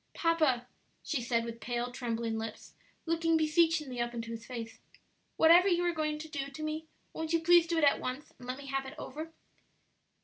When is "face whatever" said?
4.47-5.67